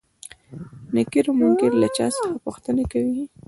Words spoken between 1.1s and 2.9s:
او منکر له چا څخه پوښتنې